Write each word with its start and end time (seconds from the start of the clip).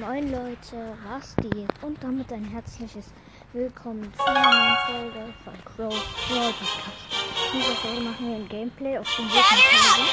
Moin 0.00 0.30
Leute, 0.30 0.96
was 1.10 1.34
geht? 1.36 1.68
Und 1.82 2.00
damit 2.04 2.32
ein 2.32 2.44
herzliches 2.44 3.06
Willkommen 3.52 4.12
zu 4.14 4.24
einer 4.26 4.44
neuen 4.44 4.76
Folge 4.86 5.34
von 5.42 5.54
Crow's 5.64 6.04
Brawl 6.28 6.52
Podcast. 6.52 7.52
In 7.52 7.58
dieser 7.58 7.74
Folge 7.74 8.00
machen 8.02 8.28
wir 8.28 8.36
ein 8.36 8.48
Gameplay 8.48 8.98
auf 8.98 9.16
dem 9.16 9.24
Wochenende. 9.24 10.12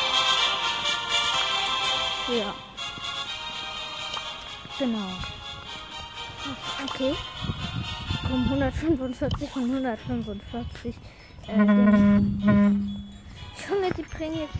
Ja. 2.40 2.56
Genau. 4.79 5.11
Okay. 6.89 7.13
Komm, 8.27 8.43
145 8.45 9.49
von 9.49 9.63
145. 9.65 10.95
Äh, 11.47 11.57
Junge, 13.70 13.91
die 13.95 14.02
bringen 14.02 14.39
jetzt. 14.39 14.57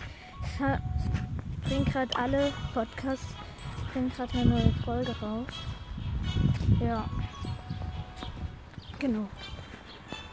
Bringen 1.64 1.84
gerade 1.84 2.16
alle 2.16 2.52
Podcasts 2.72 3.34
bringt 3.96 4.14
gerade 4.14 4.38
eine 4.38 4.50
neue 4.50 4.72
Folge 4.84 5.16
raus. 5.22 5.46
Ja. 6.80 7.08
Genau. 8.98 9.26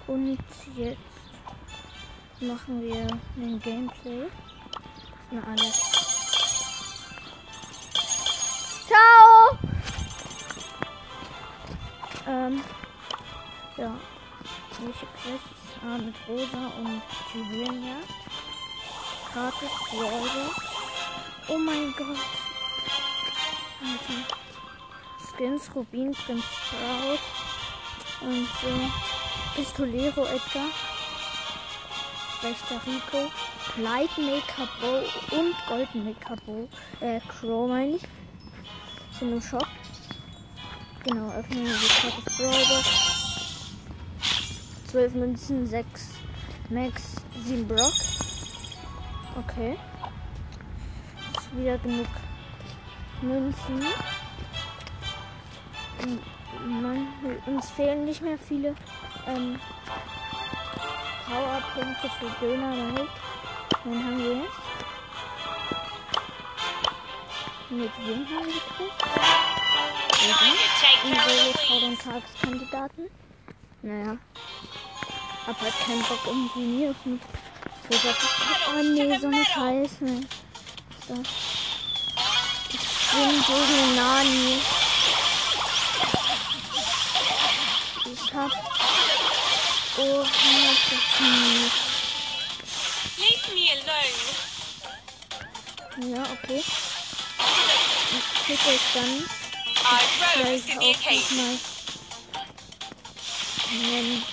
Und 0.06 0.38
jetzt 0.76 1.08
machen 2.42 2.82
wir 2.82 3.08
ein 3.38 3.62
Gameplay. 3.62 4.28
Na 5.32 5.42
alles. 5.50 5.82
Ciao! 8.86 9.58
Ähm, 12.28 12.62
ja. 13.78 13.96
Welche 14.82 15.06
Quests? 15.06 15.64
Ah, 15.82 15.98
mit 16.00 16.16
Rosa 16.28 16.68
und 16.80 17.02
Juwelenjagd. 17.34 18.10
Gratis 19.34 19.72
Brawler. 19.90 20.50
Oh 21.48 21.58
mein 21.58 21.94
Gott. 21.98 22.43
Skins, 25.34 25.70
Rubin, 25.76 26.12
Prinz 26.12 26.44
Sprout 26.44 27.20
und 28.22 28.48
so. 28.62 28.92
Pistolero 29.56 30.26
Edgar. 30.26 30.70
Rechter 32.44 32.82
Rico. 32.86 33.32
Lightmaker 33.78 34.68
Bow 34.80 35.04
und 35.38 35.56
Goldenmaker 35.68 36.36
Bow. 36.46 36.68
Äh, 37.02 37.20
Crow 37.28 37.68
meine 37.68 37.96
ich. 37.96 38.04
Sind 39.18 39.34
im 39.34 39.42
Shop. 39.42 39.68
Genau, 41.06 41.30
öffnen 41.32 41.66
wir 41.66 41.74
die 41.74 41.88
Karte 41.88 42.22
Brawler. 42.38 42.84
12 44.88 45.14
Münzen, 45.16 45.68
6 45.68 46.10
Max, 46.70 47.16
7 47.46 47.68
Brock. 47.68 47.94
Okay. 49.38 49.78
Ist 51.38 51.58
wieder 51.58 51.78
genug 51.80 52.08
Münzen. 53.24 53.86
Man, 56.66 57.08
uns 57.46 57.70
fehlen 57.72 58.06
nicht 58.06 58.22
mehr 58.22 58.38
viele 58.38 58.76
ähm, 59.28 59.60
Powerpunkte 61.26 62.10
für 62.20 62.46
Döner 62.46 62.76
Dann 63.84 64.04
haben 64.04 64.20
wir 64.20 64.36
jetzt. 64.36 64.64
Mit 67.70 67.92
wem 68.06 68.26
haben 68.28 68.46
wir 68.46 68.54
gekriegt? 68.54 69.04
Unsere 71.06 71.58
Frau 71.58 71.80
den 71.80 71.98
Tageskandidaten. 71.98 73.10
Naja. 73.82 74.18
Hab 75.48 75.62
halt 75.62 75.74
keinen 75.86 76.04
Bock 76.04 76.20
irgendwie 76.26 76.60
nie 76.60 76.90
auf 76.90 77.06
mit. 77.06 77.22
Oh 77.90 78.82
nee, 78.82 79.18
so 79.18 79.28
eine 79.28 79.44
Scheiße. 79.44 80.22
Das? 81.08 81.53
Bin 83.14 83.44
gegen 83.46 83.96
Nani. 83.96 84.62
Ich 88.06 88.34
hab. 88.34 88.52
Oh. 89.98 90.26
Leave 93.18 93.48
me 93.54 93.66
alone. 93.72 94.22
Ja, 96.12 96.24
okay. 96.34 96.62
Ich 98.12 98.28
krieg 98.46 98.62
euch 98.68 98.86
dann. 98.94 99.14
I 99.86 99.88
rose 100.44 100.66
to 100.66 100.80
the 100.80 100.90
occasion. 100.90 101.60
Ein 103.70 104.24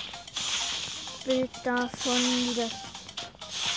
Bild 1.25 1.51
davon, 1.63 2.21
wie 2.47 2.55
das 2.55 2.71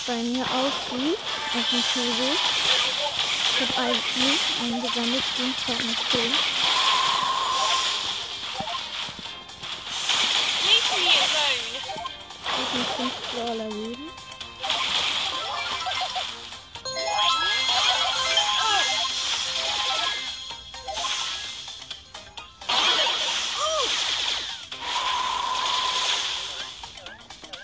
bei 0.06 0.22
mir 0.22 0.44
aussieht. 0.44 1.19
Auf 1.54 1.69
dem 1.70 1.82
TV. 1.93 2.53
Ich 3.64 3.70
habe 3.70 3.88
eigentlich 3.88 4.41
einen 4.60 4.82
gesammelt 4.82 5.25
Dienstag 5.38 5.82
mit 5.84 5.98
Film. 5.98 6.34
Ich 12.60 12.75
muss 12.75 12.88
5 12.97 13.12
Brawler. 13.32 13.70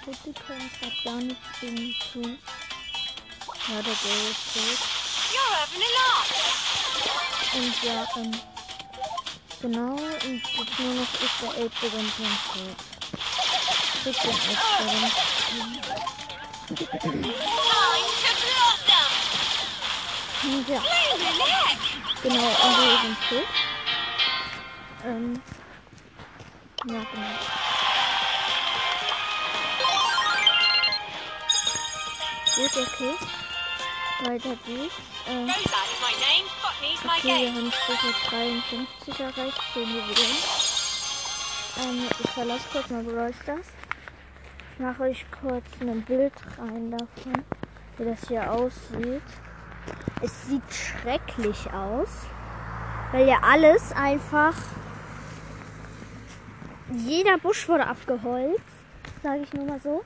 Gut, 0.07 0.17
die 0.25 0.33
können 0.33 0.71
gerade 0.81 0.97
gar 1.05 1.17
nichts 1.17 1.61
gegen 1.61 1.75
mich 1.75 1.99
tun. 2.11 2.39
Ja, 3.69 3.83
der 3.83 3.83
Girl 3.83 4.31
ist 4.31 4.55
tot. 4.55 5.00
Und 7.51 7.81
ja, 7.83 8.09
ähm, 8.17 8.43
genau, 9.61 10.21
und 10.23 10.45
jetzt 10.57 10.79
nur 10.79 10.95
noch 10.95 11.15
ist 11.15 11.41
der 11.41 11.55
8 11.55 11.81
Bit 11.81 12.45
tot. 12.53 12.79
Ich 14.05 14.21
bin 14.23 14.41
8 14.41 14.69
Time 14.77 15.13
to 15.15 15.29
blossom. 15.49 15.87
Und 20.43 20.69
ja, 20.69 20.89
genau, 22.21 22.61
und 22.63 22.77
wir 22.77 22.99
sind 23.01 23.21
tot. 23.29 23.49
Ähm, 25.01 25.45
ja, 26.83 27.05
genau. 27.07 27.39
Gut, 32.55 32.77
okay. 32.77 33.21
Weiter 34.19 34.57
geht's. 34.59 34.97
My 35.27 35.53
Okay, 37.19 37.43
wir 37.43 37.53
haben 37.53 37.73
Stufe 37.73 38.15
53 38.31 39.21
erreicht, 39.21 39.61
10 39.75 39.83
Juwelen. 39.83 40.37
Ähm, 41.83 42.09
ich 42.23 42.31
verlasse 42.31 42.65
kurz 42.73 42.89
mal 42.89 43.03
Brawl 43.03 43.33
Stars. 43.43 43.67
Ich 44.73 44.81
mache 44.81 45.03
euch 45.03 45.27
kurz 45.41 45.65
ein 45.81 46.03
Bild 46.03 46.33
rein 46.59 46.91
davon, 46.91 47.45
wie 47.99 48.05
das 48.05 48.29
hier 48.29 48.51
aussieht. 48.51 49.23
Es 50.23 50.49
sieht 50.49 50.63
schrecklich 50.73 51.71
aus, 51.73 52.09
weil 53.13 53.29
ja 53.29 53.41
alles 53.43 53.93
einfach... 53.93 54.55
Jeder 56.93 57.39
Busch 57.39 57.69
wurde 57.69 57.87
abgeholzt, 57.87 58.65
sage 59.23 59.43
ich 59.43 59.53
nur 59.53 59.67
mal 59.67 59.81
so. 59.81 60.03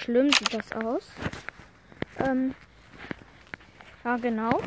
Schlimm 0.00 0.30
sieht 0.32 0.52
das 0.52 0.72
aus. 0.72 1.04
Ähm, 2.18 2.54
ja, 4.04 4.16
genau. 4.16 4.60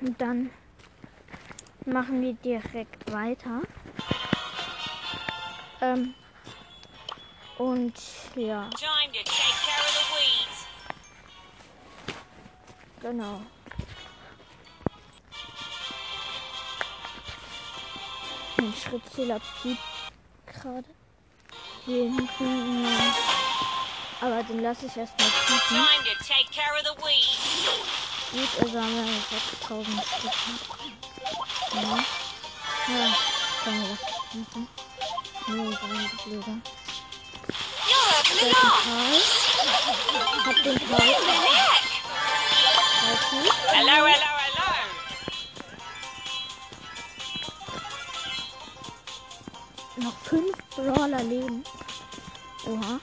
Und 0.00 0.20
dann 0.20 0.50
machen 1.86 2.20
wir 2.20 2.34
direkt 2.34 3.10
weiter. 3.12 3.62
Ähm, 5.80 6.14
und 7.58 7.94
ja, 8.34 8.68
genau. 13.00 13.40
Mein 18.56 18.74
Schrittzähler 18.74 19.40
piept 19.62 19.78
gerade. 20.46 20.84
Hier 21.86 22.04
hinten. 22.04 22.84
ja. 22.84 23.37
Aber 24.20 24.42
den 24.42 24.62
lasse 24.62 24.86
ich 24.86 24.96
erstmal 24.96 25.28
weeds. 25.28 25.68
Gut, 28.32 28.74
haben 28.74 28.94
wir 28.96 29.06
6000 29.30 30.04
Stück. 30.04 30.32
Ja. 31.74 32.04
Ja, 32.88 33.16
kann 33.64 33.76
wir 33.82 33.88
das 33.88 34.00
piepen. 34.32 34.68
Nee, 35.48 35.68
ich 35.70 35.78
bin 35.78 35.90
die 35.98 36.08
Blöde. 36.28 36.54
You're 37.88 38.08
having 38.10 38.38
a 38.38 38.40
Der 38.40 38.50
laugh. 38.50 38.84
Karl. 38.84 39.18
Hab 40.46 40.56
den 40.62 40.78
Karl. 40.88 41.14
Hello, 43.72 43.96
hello, 44.06 44.30
hello. 44.42 44.68
Noch 49.96 50.18
fünf 50.24 50.56
Brawler 50.76 51.22
leben. 51.22 51.64
Oha 52.66 53.00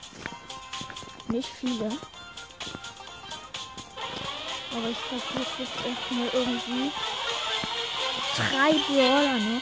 nicht 1.36 1.50
viele. 1.50 1.92
Aber 4.72 4.90
ich 4.90 4.98
versuche 4.98 5.60
jetzt 5.60 5.86
erstmal 5.86 6.30
irgendwie 6.34 6.92
drei 8.38 8.72
Brawler 8.88 9.38
noch. 9.40 9.62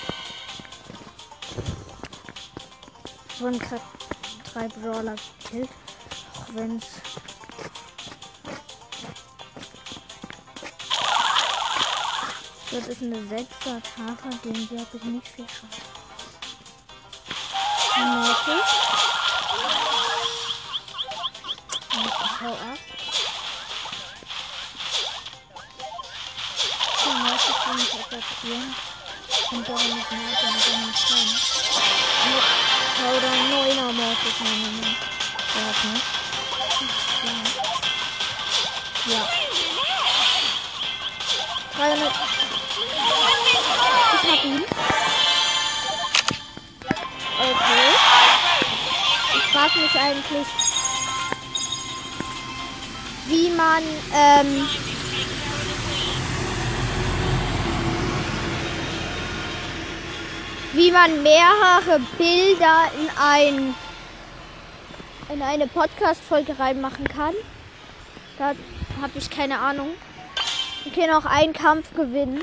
Schon 3.38 3.60
drei 4.54 4.68
Brawler 4.68 5.16
gekillt. 5.40 5.70
Auch 6.36 6.54
wenn 6.54 6.78
es 6.78 6.86
Das 12.72 12.88
ist 12.88 13.04
eine 13.04 13.24
6 13.28 13.48
Attacke, 13.68 14.30
gegen 14.42 14.68
die 14.68 14.80
habe 14.80 14.98
ich 14.98 15.04
nicht 15.04 15.28
viel 15.28 15.46
Schaden. 15.48 15.84
Hau 22.44 22.51
ab. 22.51 22.78
Die 27.04 27.13
Mortis 27.24 27.60
will 27.66 27.75
mich 27.75 27.94
attackieren. 27.94 28.75
Und 29.51 29.68
darum 29.68 29.81
ist 29.81 30.12
Mortis 30.12 30.51
mit 30.51 30.63
seinem 30.63 30.94
Stein. 30.94 31.30
Ja, 33.00 33.06
oder 33.12 33.31
ein 33.31 33.50
neuner 33.50 33.92
Mortis, 33.94 34.38
nein, 34.44 34.62
nein, 34.62 34.75
nein. 34.81 34.95
Der 35.54 35.63
hat 35.68 35.75
ist 36.81 37.07
klar. 37.22 37.44
Ja. 39.06 39.24
300. 41.78 42.13
Ich 44.13 44.31
hab 44.31 44.44
ihn. 44.44 44.66
Okay. 47.39 47.88
Ich 49.36 49.44
frage 49.51 49.80
mich 49.80 49.96
eigentlich, 49.96 50.48
wie 53.28 53.50
man, 53.50 53.84
ähm, 54.14 54.68
wie 60.74 60.92
man 60.92 61.24
mehrere 61.24 62.00
Bilder 62.18 62.92
in 63.00 63.10
ein 63.20 63.75
in 65.30 65.42
eine 65.42 65.68
Podcast-Folge 65.68 66.60
reinmachen 66.60 67.08
kann. 67.08 67.34
Da 68.38 68.54
habe 69.02 69.18
ich 69.18 69.30
keine 69.30 69.60
Ahnung. 69.60 69.90
Wir 70.84 70.92
können 70.92 71.14
auch 71.14 71.25
einen 71.25 71.54
Kampf 71.54 71.94
gewinnen. 71.96 72.42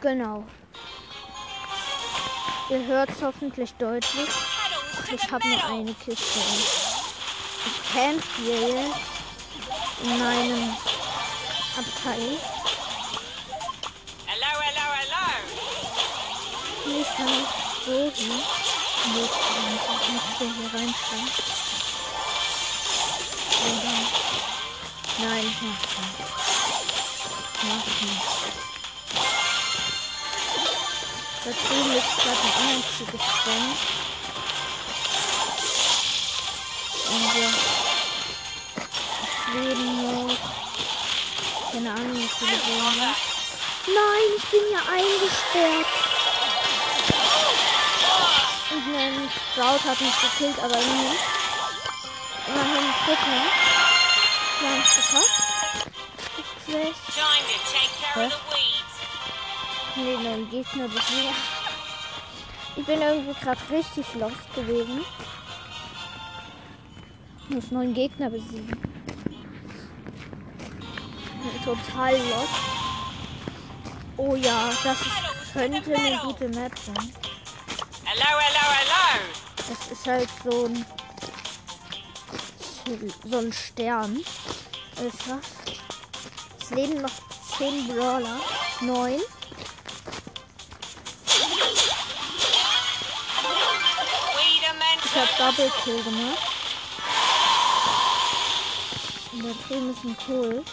Genau. 0.00 0.44
Ihr 2.70 2.84
hört 2.84 3.08
es 3.08 3.22
hoffentlich 3.22 3.72
deutlich. 3.74 4.28
Ich 5.10 5.32
habe 5.32 5.48
nur 5.48 5.64
eine 5.64 5.94
Kiste. 5.94 6.38
Ich 7.64 7.92
camp 7.92 8.22
hier 8.36 8.68
jetzt 8.68 9.00
in 10.04 10.18
meinem 10.18 10.76
Abteil. 11.78 12.36
Hello, 14.26 14.52
hello, 14.60 14.86
hello. 14.98 15.26
Ich 17.00 17.08
kann 17.16 17.28
auch 17.28 17.54
so 17.86 17.92
hin. 17.92 18.42
Nee, 19.14 19.24
ich 19.24 19.32
nicht 20.12 20.28
hier 20.38 20.52
reinschreiben. 20.74 21.30
Nein, 25.20 25.46
ich 25.46 25.62
mach's 25.62 25.96
nicht. 25.98 26.20
Ich 27.54 27.64
mach's 27.64 28.00
nicht. 28.02 28.67
Da 31.48 31.54
drüben 31.54 31.96
ist 31.96 32.16
gerade 32.18 32.42
ein 32.44 32.52
Anhängsel 32.60 33.06
gespawnt. 33.06 33.78
Und 37.08 37.24
wir 37.34 37.48
leben 39.62 39.88
noch. 40.02 40.36
Keine 41.72 41.90
Ahnung, 41.90 42.16
wie 42.16 42.28
viele 42.28 42.52
noch. 42.52 43.16
Nein, 43.86 44.28
ich 44.36 44.44
bin 44.50 44.60
ja 44.72 44.80
eingesperrt. 44.92 45.90
Und 48.70 48.84
ein 48.94 49.30
Sprout 49.32 49.82
hat 49.88 50.00
mich 50.02 50.16
gekillt, 50.20 50.58
aber 50.58 50.78
immerhin. 50.78 51.18
Immerhin 52.46 52.94
Dritter. 53.06 53.42
Wir 54.60 54.68
haben 54.68 54.82
es 54.82 54.96
geschafft. 54.96 55.48
Quest. 56.66 57.00
Time 57.16 57.44
to 57.46 57.56
take 57.72 57.92
care 58.12 58.26
of 58.26 58.32
the 58.32 58.47
weeds. 59.98 60.18
Nee, 60.22 60.28
nein, 60.28 60.50
Gegner 60.50 60.88
besiegen. 60.88 61.34
Ich 62.76 62.84
bin 62.84 63.00
irgendwie 63.00 63.40
gerade 63.40 63.60
richtig 63.70 64.06
lost 64.14 64.54
gewesen. 64.54 65.04
Ich 67.48 67.54
muss 67.54 67.70
neuen 67.70 67.94
Gegner 67.94 68.30
besiegen. 68.30 68.80
Total 71.64 72.16
lost. 72.16 72.48
Oh 74.16 74.34
ja, 74.36 74.70
das 74.84 75.00
ist, 75.00 75.52
könnte 75.52 75.94
eine 75.94 76.18
gute 76.18 76.48
Map 76.48 76.72
sein. 76.78 77.12
Hello, 78.04 78.38
hello, 78.38 78.74
hello. 78.78 79.22
Das 79.56 79.90
ist 79.90 80.06
halt 80.06 80.28
so 80.44 80.66
ein 80.66 80.84
so 83.24 83.38
ein 83.38 83.52
Stern. 83.52 84.16
Ist 84.16 85.28
was? 85.28 85.40
Es 86.60 86.70
leben 86.70 87.02
noch 87.02 87.10
10 87.58 87.88
Brawler. 87.88 88.40
9. 88.80 89.20
Ich 95.18 95.24
hab 95.24 95.36
Double 95.36 95.72
Kill 95.82 96.00
gemacht. 96.04 96.38
Und 99.32 99.44
da 99.44 99.50
drüben 99.66 99.90
ist 99.90 100.04
ein 100.04 100.16
Kohl. 100.24 100.64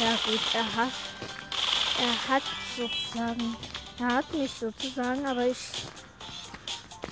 Ja 0.00 0.10
gut, 0.26 0.40
er 0.52 0.64
hat. 0.64 0.92
Er 2.00 2.34
hat 2.34 2.42
sozusagen. 2.76 3.56
Er 4.00 4.16
hat 4.16 4.34
mich 4.34 4.50
sozusagen, 4.50 5.24
aber 5.24 5.46
ich. 5.46 5.56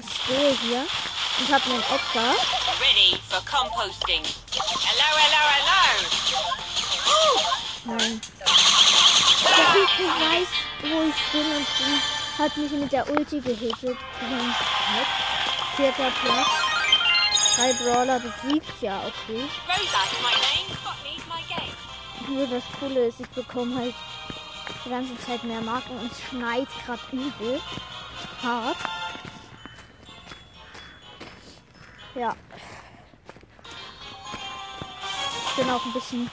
Ich 0.00 0.22
stehe 0.24 0.58
hier 0.62 0.84
und 1.38 1.54
hab 1.54 1.64
einen 1.66 1.78
Edgar. 1.78 2.34
ready 2.80 3.16
for 3.28 3.40
composting. 3.44 4.24
Hello, 4.50 5.08
hello, 5.14 5.42
hello. 5.54 5.82
Nein. 7.84 8.20
Der 9.46 9.72
Typ 9.72 10.10
weiß, 10.18 10.48
wo 10.82 11.02
ich 11.08 11.20
bin 11.30 11.46
und 11.56 11.66
hat 12.36 12.56
mich 12.56 12.72
mit 12.72 12.90
der 12.90 13.08
Ulti 13.08 13.38
gehittet. 13.40 13.96
Die 14.20 14.28
ganze 14.28 14.58
Zeit. 14.58 15.29
Vierter 15.80 16.10
Platz. 16.22 16.48
Drei 17.56 17.72
Brawler 17.72 18.20
besiegt, 18.20 18.82
ja, 18.82 19.00
okay. 19.00 19.48
Nur 22.28 22.46
das 22.46 22.62
Coole 22.78 23.06
ist, 23.06 23.20
ich 23.20 23.28
bekomme 23.28 23.76
halt 23.76 23.94
die 24.84 24.90
ganze 24.90 25.18
Zeit 25.20 25.42
mehr 25.42 25.62
Marken 25.62 25.96
und 25.96 26.12
es 26.12 26.20
schneit 26.20 26.68
gerade 26.84 27.00
übel. 27.12 27.62
Hart. 28.42 28.76
Ja. 32.14 32.36
Ich 35.46 35.56
bin 35.56 35.70
auch 35.70 35.84
ein 35.86 35.92
bisschen 35.94 36.30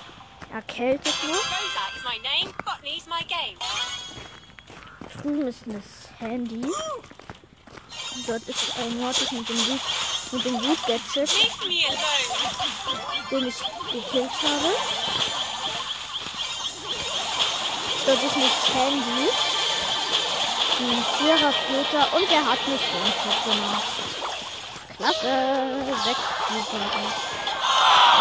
erkältet 0.52 1.16
game. 3.28 3.58
Drüben 5.22 5.48
ist 5.48 5.68
ein 5.68 5.84
Handy. 6.20 6.66
Dort 8.26 8.48
ist 8.48 8.74
ein 8.80 9.00
Mortis 9.00 9.32
mit 9.32 9.48
dem 9.48 9.56
Loot, 9.68 9.82
mit 10.32 10.46
dem 10.46 10.54
Loot 10.60 10.78
Gadget, 10.88 11.30
den 13.32 13.48
ich 13.48 13.56
gekillt 13.92 14.32
habe. 14.44 14.74
Dort 18.06 18.24
ist 18.24 18.36
ein 18.36 18.42
Handy. 18.74 19.30
Ein 20.80 21.04
Vierer-Filter 21.18 22.16
und 22.16 22.30
der 22.30 22.46
hat 22.46 22.68
mich 22.68 22.82
One-Shot 22.82 23.40
gemacht. 23.46 23.84
Klasse! 24.96 25.34
Sechs 26.04 26.20
Punkte. 26.48 26.78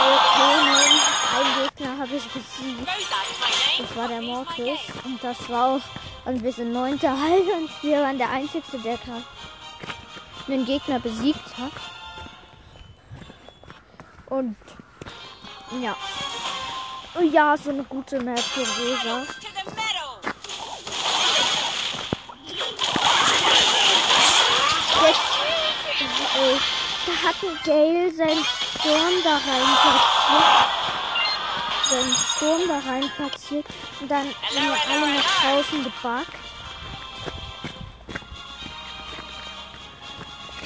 Okay, 0.07 0.57
nein, 0.65 0.97
ein 1.37 1.49
Gegner 1.62 1.93
habe 1.99 2.15
ich 2.17 2.25
besiegt. 2.25 2.88
Das 3.79 3.97
war 3.97 4.09
der 4.09 4.23
Mortis. 4.23 4.81
Und 5.05 5.23
das 5.23 5.49
war 5.49 5.76
auch. 5.76 5.81
Und 6.25 6.43
wir 6.43 6.53
sind 6.53 6.73
neunter 6.73 7.11
Halt 7.11 7.45
und 7.57 7.71
wir 7.83 8.00
waren 8.00 8.19
der 8.19 8.31
Einzige, 8.31 8.79
der 8.79 8.97
gerade 8.97 9.23
den 10.47 10.65
Gegner 10.65 10.99
besiegt 11.00 11.59
hat. 11.59 11.73
Und 14.26 14.57
ja. 15.81 15.97
Oh 17.19 17.23
ja, 17.23 17.57
so 17.57 17.71
eine 17.71 17.85
gute 17.85 18.21
Map 18.21 18.38
für 18.38 18.61
Rosa. 18.61 19.23
Äh, 26.37 26.59
da 27.07 27.29
hat 27.29 27.37
ein 27.43 27.59
Gale 27.65 28.12
seinen 28.12 28.45
Sturm 28.45 29.23
da 29.25 29.37
rein 29.37 29.69
platziert. 29.81 30.67
Seinen 31.88 32.15
Sturm 32.15 32.69
da 32.69 32.91
rein 32.91 33.11
platziert. 33.17 33.67
Und 34.00 34.11
dann 34.11 34.26
sind 34.50 34.91
alle 34.91 35.15
nach 35.15 35.43
draußen 35.43 35.83
gebackt. 35.83 36.46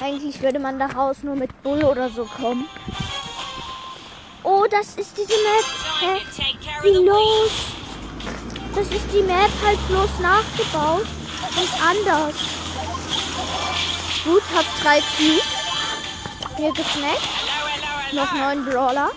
Eigentlich 0.01 0.41
würde 0.41 0.57
man 0.57 0.79
daraus 0.79 1.17
nur 1.21 1.35
mit 1.35 1.61
Bull 1.61 1.83
oder 1.83 2.09
so 2.09 2.25
kommen. 2.25 2.67
Oh, 4.43 4.65
das 4.69 4.95
ist 4.95 5.15
diese 5.15 5.27
Map. 5.27 5.65
Hä? 5.99 6.19
Wie 6.81 7.05
los? 7.05 7.51
Das 8.73 8.87
ist 8.87 9.05
die 9.13 9.21
Map 9.21 9.51
halt 9.63 9.87
bloß 9.87 10.09
nachgebaut 10.19 11.05
und 11.55 11.69
anders. 11.83 12.35
Gut, 14.23 14.41
hab 14.55 14.65
drei 14.81 15.01
Cubes. 15.17 15.43
Hier 16.57 16.73
gesnackt. 16.73 17.29
Noch 18.13 18.33
neun 18.33 18.65
Brawler. 18.65 19.11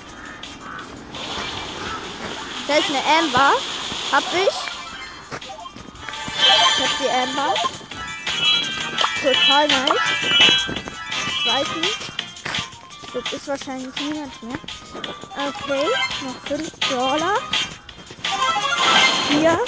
Da 2.69 2.75
ist 2.75 2.91
eine 2.91 2.99
Amber. 3.19 3.53
Hab 4.13 4.25
ich. 4.35 4.55
Ich 6.77 6.85
hab 6.85 6.99
die 6.99 7.11
Amber. 7.11 7.55
Total 9.25 9.67
nice. 9.69 9.89
Ich 11.29 11.47
weiß 11.47 11.69
nicht. 11.77 11.99
Das 13.15 13.33
ist 13.33 13.49
wahrscheinlich 13.49 13.95
niemand 13.99 14.43
mehr. 14.43 14.59
Okay, 15.33 15.87
noch 16.21 16.39
fünf 16.47 16.71
Brawler. 16.81 17.37
Hier. 19.31 19.59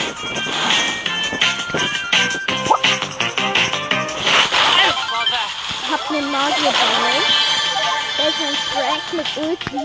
Don't 4.83 5.01
bother. 5.09 5.47
Hab 5.91 6.11
einen 6.11 6.31
Magier 6.31 6.73
dabei. 6.73 7.17
Da 8.19 8.25
ist 8.29 8.41
ein 8.43 8.57
Frank 8.75 9.05
mit 9.13 9.29
Ulti. 9.39 9.85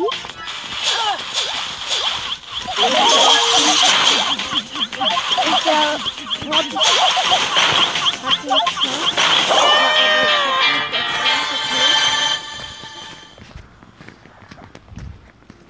Und 5.48 5.66
der 5.66 5.86
Mod 6.46 6.66
hat 8.26 8.44
nichts 8.44 8.84
mehr. 8.84 9.21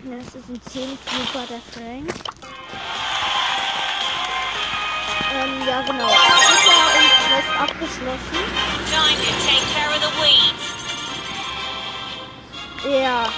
Das 0.04 0.36
ist 0.36 0.50
ein 0.50 0.62
10 0.72 0.98
Cooper, 1.06 1.46
der 1.48 1.62
Frank. 1.72 2.10
Ähm, 5.34 5.68
ja 5.68 5.82
genau. 5.82 6.08
Super 6.08 6.82
und 6.98 7.12
Quest 7.28 7.52
abgeschlossen. 7.60 8.42
Time 8.90 9.18
to 9.18 9.32
take 9.46 9.66
care 9.74 9.92
of 9.96 10.02
the 10.02 10.12
weeds. 10.22 10.66
Ja. 12.84 13.30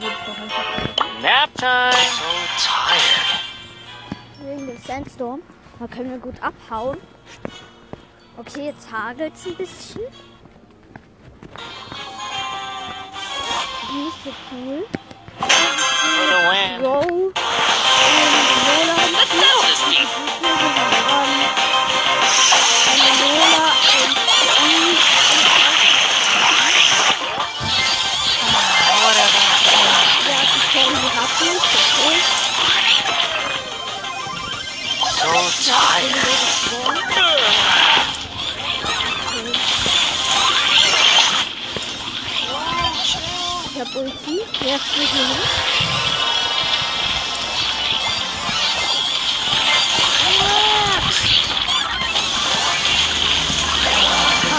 Das 0.00 0.38
einfach 0.38 0.66
sagen. 0.76 1.22
Nap 1.22 1.50
time. 1.56 2.45
Sandstorm. 4.86 5.42
Da 5.78 5.86
können 5.88 6.10
wir 6.10 6.18
gut 6.18 6.40
abhauen. 6.42 6.98
Okay, 8.36 8.66
jetzt 8.66 8.90
hagelt 8.90 9.34
es 9.34 9.46
ein 9.46 9.56
bisschen. 9.56 10.02
Nicht 13.94 14.24
so 14.24 14.30
cool. 14.52 14.84
For 15.38 16.26
the 16.26 16.38
win. 16.50 17.36
Tired. 35.66 36.14
Ich 43.74 43.80
hab 43.80 43.94
Ulti. 43.96 44.40
Wer 44.60 44.78
fliegt 44.78 45.12
hier 45.12 45.26
hin? 45.26 45.42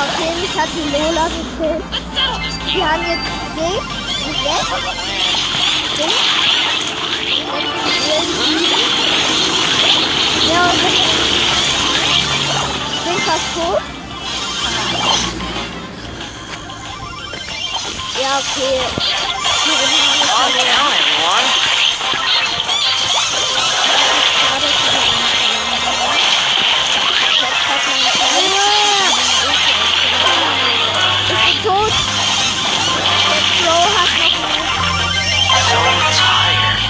Okay, 0.03 0.31
mich 0.41 0.55
hat 0.59 0.69
die 0.75 0.87
Lola 0.91 1.25
gekillt. 1.27 1.85
Wir 2.73 2.85
haben 2.91 3.03
jetzt 3.07 3.29
Weg. 3.55 3.83
Und 4.25 4.37
jetzt? 4.43 4.71
Ding. 5.97 6.15
Jetzt 8.07 8.33
Ulti. 8.45 9.16
Ja, 10.49 10.71
ich 10.71 10.81
bin 13.03 13.19
fast 13.21 13.47
tot. 13.53 13.81
Ja, 18.21 18.31
okay. 18.39 18.77
Jetzt 27.39 27.63
hat 27.67 27.81
man 27.85 27.97
Ich 31.19 31.35
bin 31.35 31.63
tot. 31.63 31.93
Der 33.29 33.41
Pro 33.61 33.75
hat 33.97 34.11
noch 34.19 34.51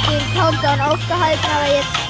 den 0.10 0.24
Countdown 0.36 0.80
aufgehalten, 0.82 1.50
aber 1.52 1.68
jetzt 1.76 2.07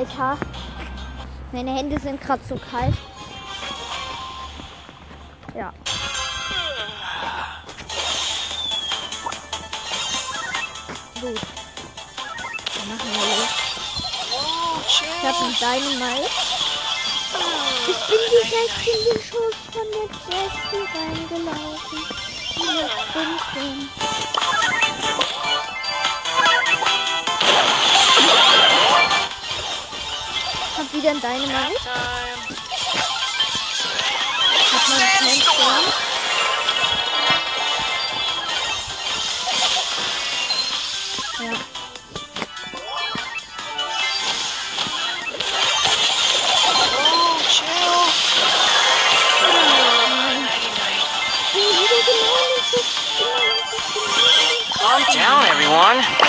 Alter. 0.00 0.38
Meine 1.52 1.72
Hände 1.72 1.98
sind 1.98 2.20
gerade 2.20 2.42
so 2.48 2.56
kalt. 2.56 2.94
Dynamite. 15.60 16.30
Ich 17.86 18.00
bin 18.08 18.22
direkt 18.32 18.80
in 18.86 19.00
den 19.04 19.20
Schoß 19.22 19.56
von 19.70 19.88
der 19.92 20.08
Jessie 20.26 20.84
reingelaufen. 20.96 22.00
Drin. 23.52 23.78
Hab 30.78 30.88
wieder 30.94 31.10
ein 31.10 31.20
Dynamite. 31.20 31.90
Hat 34.72 34.84
man 34.88 34.98
einen 34.98 35.28
Sandstorm. 35.28 36.09
Everyone. 55.70 56.19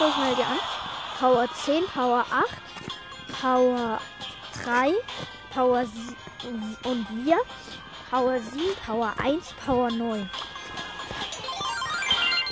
Euch 0.00 0.16
mal 0.16 0.34
die 0.34 0.42
an. 0.42 0.58
Power 1.18 1.46
10, 1.52 1.84
Power 1.88 2.24
8, 2.30 2.48
Power 3.38 4.00
3, 4.64 4.94
Power 5.52 5.84
und 6.84 7.06
wir. 7.26 7.38
Power 8.10 8.40
7, 8.40 8.64
Power 8.86 9.12
1, 9.22 9.52
Power 9.66 9.90
9. 9.90 10.30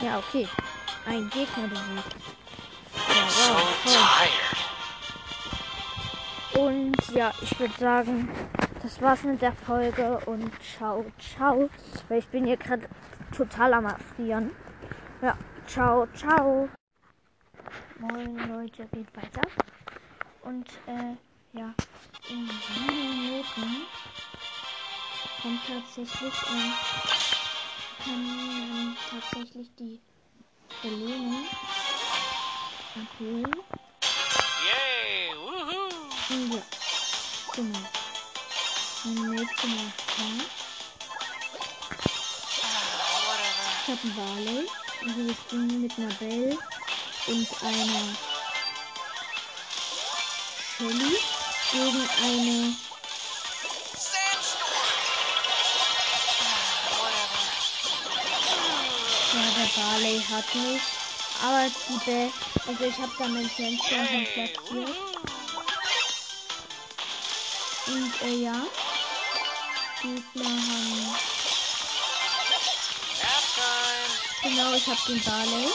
Ja, 0.02 0.18
okay. 0.18 0.46
Ein 1.06 1.30
Gegner 1.30 1.68
besiegt. 1.68 2.16
Ja, 2.94 3.14
wow, 3.24 3.62
toll. 3.82 3.92
tired. 6.52 6.62
Und 6.62 7.08
ja, 7.14 7.32
ich 7.40 7.58
würde 7.58 7.74
sagen, 7.78 8.28
das 8.82 9.00
war's 9.00 9.22
mit 9.22 9.40
der 9.40 9.54
Folge 9.54 10.20
und 10.26 10.52
ciao, 10.62 11.06
ciao. 11.18 11.70
Weil 12.08 12.18
ich 12.18 12.28
bin 12.28 12.44
hier 12.44 12.58
gerade 12.58 12.86
total 13.34 13.72
am 13.72 13.86
Erfrieren. 13.86 14.50
Ja, 15.22 15.34
ciao, 15.66 16.06
ciao. 16.14 16.68
Moin 18.00 18.36
Leute, 18.48 18.86
geht 18.94 19.16
weiter. 19.16 19.48
Und 20.42 20.68
äh, 20.86 21.16
ja, 21.52 21.74
in 22.30 22.48
sieben 22.48 23.26
Minuten 23.26 23.86
kommt 25.42 25.66
tatsächlich, 25.66 26.32
ähm, 26.48 26.72
kann 28.04 28.22
man 28.70 28.96
tatsächlich 29.10 29.74
die 29.74 30.00
Belohnung 30.80 31.44
abholen. 32.94 33.58
Yay! 34.64 35.34
Woohoo! 35.34 36.54
Ja, 36.54 36.62
genau. 37.56 37.82
Mein 39.04 39.30
Mädchen 39.30 39.72
ist 39.74 40.06
da. 40.16 40.22
Whatever. 43.26 43.66
Ich 43.82 43.88
habe 43.88 44.02
einen 44.04 44.14
Barley. 44.14 44.68
Also 45.04 45.26
wir 45.26 45.34
spielen 45.34 45.80
mit 45.82 45.98
einer 45.98 46.14
Belle 46.14 46.58
und 47.28 47.48
einer 47.62 48.16
Shelly 50.76 51.18
gegen 51.72 52.08
eine. 52.22 52.76
Ja, 59.34 59.44
der 59.56 59.80
Barley 59.80 60.22
hat 60.30 60.54
mich. 60.54 60.82
Aber 61.40 61.70
die 61.88 61.98
Belle, 62.04 62.32
also 62.66 62.84
ich 62.84 62.98
habe 62.98 63.12
da 63.18 63.28
meinen 63.28 63.50
Sandstorm 63.56 64.08
schon 64.08 64.26
platziert. 64.32 64.96
Und 67.86 68.22
äh, 68.22 68.42
ja, 68.42 68.62
Gegner 70.02 70.50
haben, 70.50 71.16
genau, 74.42 74.74
ich 74.74 74.86
habe 74.86 75.00
den 75.06 75.22
Barley. 75.22 75.68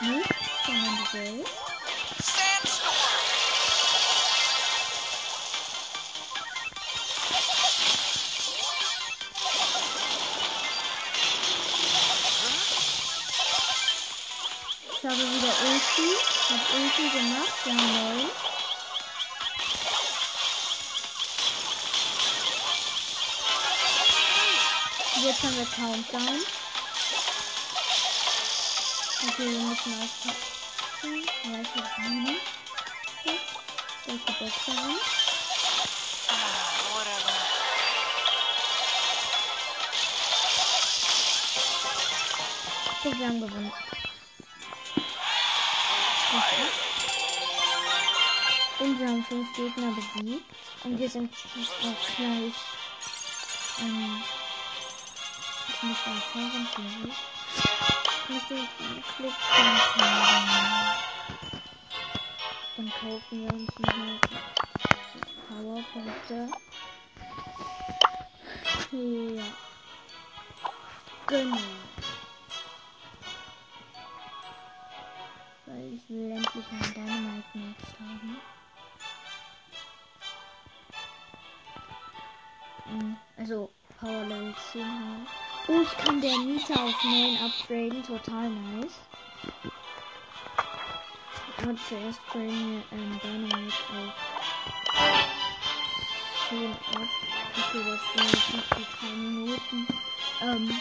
Nicht, 0.00 0.51
sondern 0.64 0.98
die. 1.12 1.44
Sandstorm. 2.22 2.94
Ich 14.92 15.04
habe 15.04 15.16
wieder 15.16 15.54
Ulti. 15.66 16.10
Habe 16.48 16.66
Ulti 16.76 17.08
gemacht. 17.10 17.58
Haben 17.64 17.76
neun. 17.76 18.30
Jetzt 25.24 25.42
haben 25.42 25.56
wir 25.56 25.66
Countdown. 25.66 26.40
Okay, 29.24 29.50
wir 29.50 29.60
müssen 29.60 30.02
aufpassen. 30.02 30.51
Ja, 31.02 31.08
ich 31.60 31.74
habe 31.74 31.88
sieben. 31.96 32.36
Ja, 33.24 33.32
Da 34.06 34.12
ist 34.12 34.28
die 34.28 34.32
Boxerin. 34.38 35.00
Okay, 43.00 43.18
wir 43.18 43.26
haben 43.26 43.40
gewonnen. 43.40 43.72
Und 48.78 48.98
wir 48.98 49.08
haben 49.08 49.24
fünf 49.24 49.56
Gegner 49.56 49.90
besiegt. 49.90 50.46
Und 50.84 50.98
wir 50.98 51.08
sind 51.08 51.30
auch 51.82 52.16
gleich. 52.16 52.54
Ähm, 53.80 54.22
ich 55.68 55.82
muss 55.82 55.98
Forum 56.30 56.64
suchen. 56.76 57.12
Ich 58.22 58.28
möchte 58.28 58.54
einen 58.54 59.02
Club 59.16 59.34
haben. 59.96 60.91
Dann 62.82 62.92
kaufen 62.94 63.40
wir 63.40 63.52
uns 63.52 63.78
nochmal 63.78 64.18
Powerpunkte. 65.46 66.48
Ja. 68.90 69.56
Genau. 71.28 71.88
Weil 75.64 75.92
ich 75.94 76.08
will 76.10 76.30
endlich 76.30 76.70
meinen 76.72 76.92
Dynamite 76.94 77.56
Max 77.56 77.94
haben. 78.00 78.42
Mm, 82.86 83.14
Also 83.36 83.70
Power 83.96 84.24
Level 84.24 84.54
10 84.56 84.98
haben. 85.00 85.26
Oh, 85.68 85.80
ich 85.80 85.96
kann 85.96 86.20
der 86.20 86.36
Nita 86.38 86.88
auf 86.88 87.02
9 87.04 87.36
upgraden. 87.36 88.02
Total 88.02 88.50
nice. 88.50 89.00
Aber 91.62 91.76
zuerst 91.88 92.18
graden 92.32 92.66
wir 92.66 92.82
ähm, 92.90 93.20
Dynamite 93.20 93.78
auf 93.94 94.12
10 96.48 96.72
ab. 96.72 97.08
Okay, 97.56 97.84
das 97.84 98.00
sind 98.12 98.34
jetzt 98.34 98.52
noch 98.52 98.64
die 98.76 98.86
drei 98.98 99.14
Minuten. 99.14 99.86
Ähm, 100.40 100.80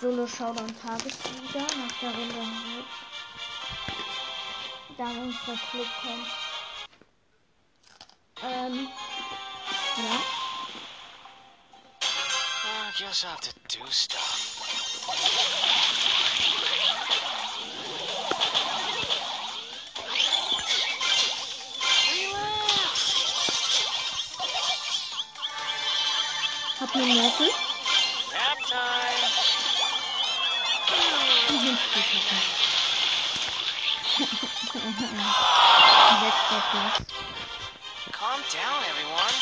Solo 0.00 0.26
Showdown 0.26 0.74
Tagessieger 0.74 1.72
nach 1.76 1.92
der 2.00 2.10
Runde 2.10 2.40
halt. 2.40 2.86
Dann 4.96 5.18
unser 5.18 5.56
Club 5.70 5.88
kommt. 6.02 6.26
Ähm, 8.42 8.88
ja. 9.96 10.18
I 12.64 12.90
I'll 12.90 13.22
have 13.22 13.40
to 13.42 13.52
do 13.68 13.84
stuff. 13.90 14.47
Hab. 26.80 26.94
Nap 26.94 28.58
time. 28.68 29.26
Die 31.48 31.58
Hilfsgut 31.58 32.04
Sechster 36.20 36.62
Platz. 36.70 37.02
Calm 38.12 38.40
down, 38.52 38.80
everyone. 38.90 39.34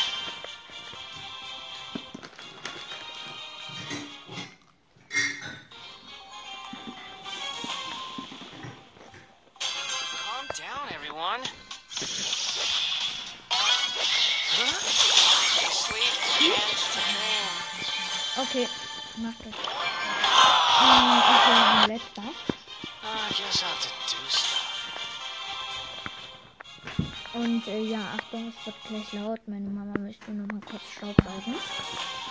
Letzter. 22.17 22.33
I 23.03 23.29
guess 23.29 23.63
I'll 23.63 23.69
have 23.69 23.81
to 23.81 23.89
do 24.15 24.29
stuff. 24.29 24.63
Und 27.33 27.67
äh, 27.67 27.83
ja, 27.83 27.99
Achtung, 28.15 28.47
es 28.47 28.65
wird 28.65 28.75
gleich 28.87 29.13
laut. 29.13 29.47
Meine 29.47 29.69
Mama 29.69 29.97
möchte 29.99 30.31
nur 30.31 30.47
mal 30.47 30.61
kurz 30.61 30.81
Staubsaugen. 30.89 31.53
For 31.53 32.26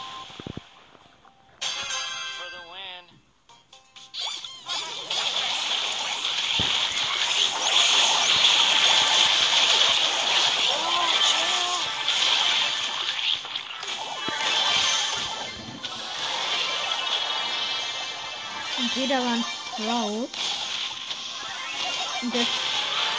Sprout. 19.77 20.31
Und 22.23 22.35
das, 22.35 22.47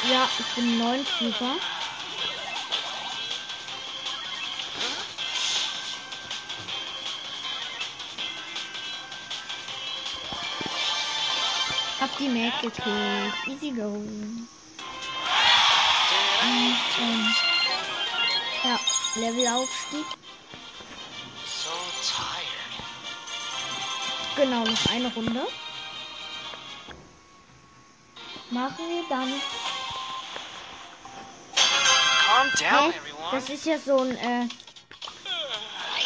ja, 0.10 0.28
ich 0.40 0.56
bin 0.56 0.80
neun 0.80 1.06
Super. 1.20 1.56
Hab 12.00 12.18
die 12.18 12.28
Mac 12.28 12.60
gekillt. 12.60 13.34
Easy 13.46 13.72
go. 13.72 13.90
Und, 13.90 14.50
ähm, 17.00 17.36
ja, 18.64 18.80
Levelaufstieg. 19.16 20.06
So 21.46 21.70
tired. 22.02 22.58
Genau, 24.36 24.64
noch 24.64 24.86
eine 24.92 25.14
Runde. 25.14 25.48
Machen 28.50 28.90
wir 28.90 29.04
dann. 29.10 29.42
Down. 32.60 32.94
Das 33.32 33.50
ist 33.50 33.66
ja 33.66 33.78
so 33.78 34.00
ein, 34.00 34.16
äh. 34.18 34.48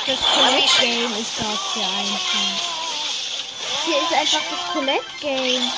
Das 0.05 0.19
Collect 0.19 0.79
Game 0.79 1.13
ist 1.13 1.39
das 1.39 1.73
hier 1.73 1.83
einfach. 1.83 2.71
Hier 3.85 4.01
ist 4.01 4.13
einfach 4.13 4.41
das 4.49 4.73
Collect 4.73 5.19
Game. 5.19 5.71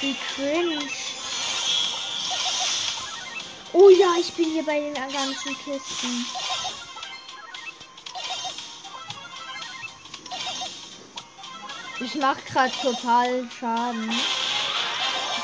Wie 0.00 0.16
cringe. 0.34 0.88
Oh 3.72 3.90
ja, 3.90 4.14
ich 4.18 4.32
bin 4.32 4.50
hier 4.50 4.64
bei 4.64 4.80
den 4.80 4.94
ganzen 4.94 5.58
Kisten. 5.58 6.26
Ich 12.00 12.14
mach 12.14 12.36
grad 12.46 12.72
total 12.80 13.48
Schaden. 13.50 14.14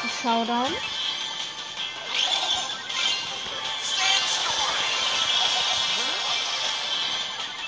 Showdown. 0.08 0.72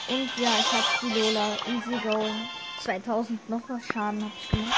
Und 0.09 0.31
ja, 0.37 0.51
ich 0.59 0.73
hab 0.73 1.01
die 1.01 1.21
Lola 1.21 1.57
Easy 1.67 1.99
Go 2.03 2.27
2000 2.81 3.49
noch 3.49 3.63
was 3.69 3.87
Schaden 3.87 4.25
hab 4.25 4.33
ich 4.37 4.49
gemacht. 4.51 4.77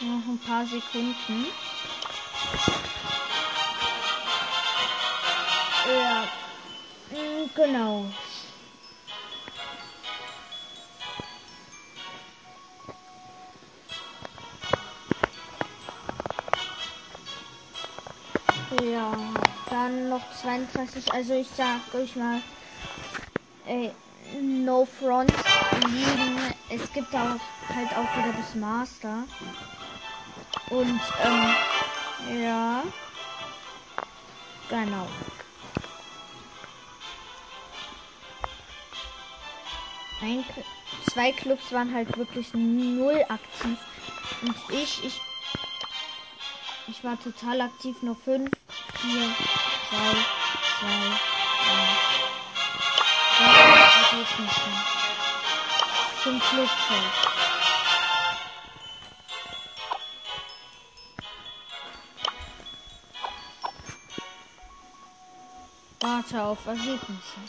Noch 0.00 0.26
ein 0.28 0.38
paar 0.46 0.64
Sekunden. 0.64 1.46
Ja. 5.86 6.24
Mm, 7.10 7.50
Genau. 7.54 8.06
Ja, 18.70 19.12
dann 19.68 20.08
noch 20.08 20.22
22. 20.42 21.12
Also 21.12 21.34
ich 21.34 21.48
sag 21.56 21.80
euch 21.94 22.14
mal, 22.14 22.40
ey, 23.66 23.90
No 24.40 24.84
Front 24.86 25.32
liegen. 25.86 26.38
Es 26.68 26.92
gibt 26.92 27.12
auch 27.14 27.38
halt 27.74 27.90
auch 27.96 28.16
wieder 28.16 28.32
das 28.36 28.54
Master. 28.54 29.24
Und 30.70 31.00
ähm, 31.24 32.42
ja. 32.42 32.82
Genau. 34.68 35.08
Ein, 40.22 40.44
zwei 41.12 41.32
Clubs 41.32 41.72
waren 41.72 41.92
halt 41.92 42.16
wirklich 42.16 42.54
null 42.54 43.24
aktiv. 43.28 43.78
Und 44.42 44.54
ich, 44.68 45.04
ich, 45.04 45.20
ich 46.86 47.02
war 47.02 47.18
total 47.18 47.62
aktiv. 47.62 48.00
Nur 48.02 48.14
fünf, 48.14 48.50
vier, 49.00 49.34
drei, 49.90 50.16
zwei, 50.78 51.00
eins. 51.70 52.00
Das 53.38 54.12
Ergebnisse. 54.12 54.70
Zum 56.22 56.40
Clubfeld. 56.40 57.14
Warte 66.00 66.42
auf 66.42 66.66
Ergebnisse. 66.66 67.40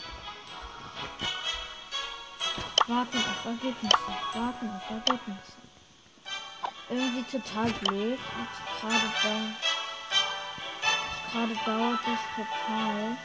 Warten 2.86 3.18
auf 3.18 3.44
Ergebnisse. 3.44 4.12
Warten 4.34 4.70
auf 4.70 4.90
Ergebnisse. 4.90 5.52
Irgendwie 6.88 7.24
total 7.24 7.70
blöd. 7.70 8.18
Jetzt 8.18 8.80
gerade 8.80 9.12
da. 9.22 9.71
Gerade 11.32 11.54
dauert 11.64 12.00
es 12.00 12.20
total. 12.36 13.16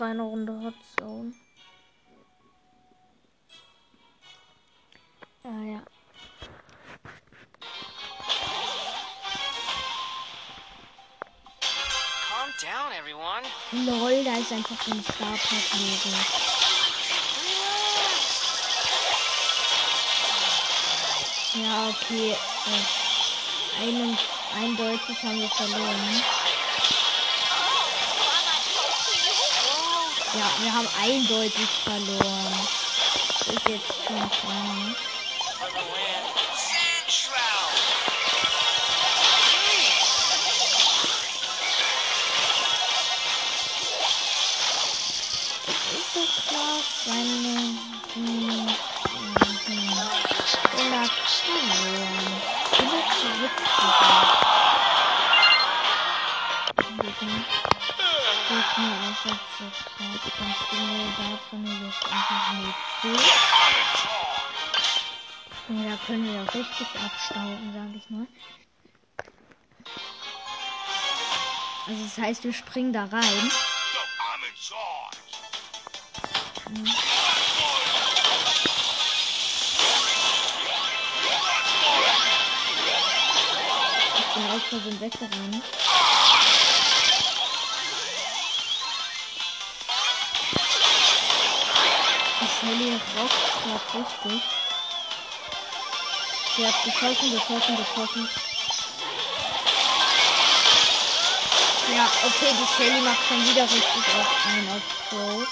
Noch 0.00 0.06
eine 0.06 0.22
Runde 0.22 0.52
Hot 0.62 0.74
Zone. 0.98 1.34
Ah 5.44 5.64
ja. 5.64 5.82
Calm 12.28 12.50
down, 12.62 12.92
everyone. 12.98 13.42
Lol, 13.72 14.24
da 14.24 14.38
ist 14.38 14.52
einfach 14.52 14.82
so 14.82 14.90
ein 14.92 15.02
Star. 15.02 15.38
Ja, 21.54 21.88
okay. 21.88 22.36
Äh, 22.66 23.82
einen, 23.82 24.18
eindeutig 24.54 25.22
haben 25.22 25.40
wir 25.40 25.48
verloren. 25.48 26.39
Ja, 30.32 30.52
wir 30.60 30.72
haben 30.72 30.88
eindeutig 30.88 31.68
verloren. 31.84 32.68
Ist 33.46 33.66
jetzt 33.66 34.06
schon 34.06 34.30
klar. 34.30 34.94
Ist 45.98 46.16
doch 46.16 46.46
klar, 46.46 46.82
seine. 47.04 47.76
Hm, 48.14 48.76
hm, 49.66 50.10
Oder 50.72 51.10
verloren. 51.44 52.42
Gegner. 58.50 58.64
Gegner 58.64 58.94
aus 59.06 59.22
auf 59.26 59.38
6 59.58 60.38
Ganz 60.38 60.58
genau 60.70 61.04
davon 61.16 61.62
jetzt 61.86 62.04
einfach 62.10 62.42
mit 62.58 62.78
gut. 63.00 63.26
Ja, 65.68 65.90
da 65.90 65.96
können 66.04 66.24
wir 66.32 66.42
auch 66.42 66.54
richtig 66.54 66.88
abstauben, 67.00 67.72
sage 67.72 67.94
ich 67.96 68.10
mal. 68.10 68.26
Also 71.86 72.02
das 72.02 72.18
heißt, 72.18 72.42
wir 72.42 72.52
springen 72.52 72.92
da 72.92 73.04
rein. 73.04 73.22
So 73.22 74.00
charge. 74.56 75.16
Ich 84.18 84.34
bin 84.34 84.46
aus 84.50 84.62
Versehen 84.70 85.00
weggerannt. 85.00 85.64
Die 92.70 92.76
Shelly 92.76 93.00
rockt 93.18 93.34
gerade 93.64 94.04
richtig. 94.30 94.42
Sie 96.56 96.66
hat 96.66 96.84
geschossen, 96.84 97.32
geschossen, 97.32 97.76
geschossen. 97.76 98.28
Ja, 101.96 102.06
okay, 102.24 102.52
die 102.52 102.76
Shelly 102.76 103.00
macht 103.00 103.26
schon 103.26 103.42
wieder 103.42 103.64
richtig 103.64 104.04
auf 104.14 104.46
einen 104.46 104.68
auf 104.68 104.82
Pro. 105.08 105.46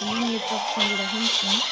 Wir 0.00 0.14
liegen 0.14 0.32
jetzt 0.34 0.52
auch 0.52 0.74
schon 0.74 0.90
wieder 0.90 1.08
hinten. 1.08 1.62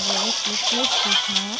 Aber 0.00 0.24
richtig 0.24 0.72
lustig, 0.72 1.18
ne? 1.28 1.56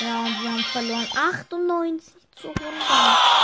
Ja, 0.00 0.18
und 0.18 0.42
wir 0.42 0.50
haben 0.50 0.64
verloren. 0.72 1.08
98 1.14 2.16
zu 2.36 2.48
100. 2.48 3.35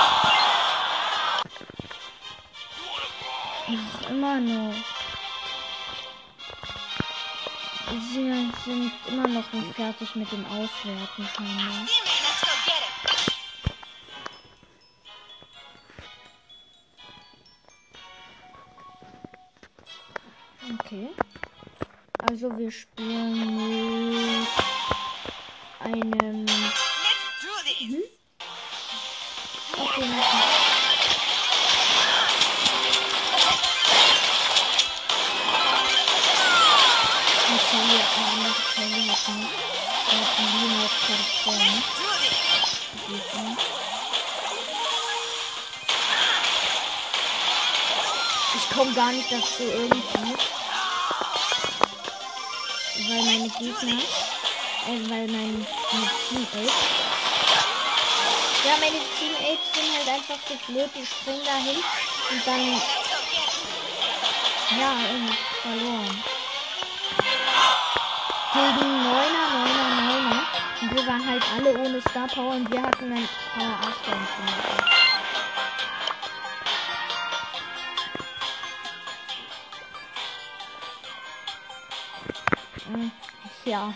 immer 4.10 4.40
noch. 4.40 4.74
Sie 8.14 8.32
sind 8.64 8.92
immer 9.08 9.28
noch 9.28 9.52
nicht 9.52 9.74
fertig 9.74 10.14
mit 10.16 10.30
dem 10.32 10.44
Auswerten 10.46 11.26
scheinbar. 11.36 11.86
Okay. 20.84 21.08
Also 22.22 22.56
wir 22.56 22.70
spielen 22.70 23.41
komme 48.72 48.92
gar 48.94 49.12
nicht 49.12 49.30
dazu 49.30 49.62
irgendwie. 49.62 50.02
Weil 53.08 53.22
meine 53.24 53.48
Gegner, 53.58 53.98
äh, 54.88 55.10
weil 55.10 55.28
mein, 55.28 55.66
meine 55.92 56.10
Teammates, 56.28 56.72
ja, 58.64 58.76
meine 58.80 59.00
Teammates 59.18 59.66
sind 59.74 59.96
halt 59.96 60.08
einfach 60.08 60.38
so 60.48 60.72
blöd, 60.72 60.90
die 60.94 61.06
springen 61.06 61.44
dahin 61.44 61.76
und 62.30 62.46
dann, 62.46 62.82
ja, 64.78 64.94
irgendwie 65.10 65.38
verloren. 65.60 66.24
Gegen 68.52 69.02
Neuner, 69.02 69.46
Neuner, 69.52 69.90
Neuner. 70.02 70.42
Und 70.80 70.96
wir 70.96 71.06
waren 71.06 71.26
halt 71.26 71.42
alle 71.56 71.74
ohne 71.78 72.00
Star 72.00 72.28
Power 72.28 72.52
und 72.52 72.70
wir 72.70 72.82
hatten 72.82 73.10
dann 73.10 73.28
Power 73.54 73.78
8 73.80 74.06
dann 74.06 74.28
zum 74.36 74.46
Beispiel. 74.46 75.11
Ja. 83.72 83.94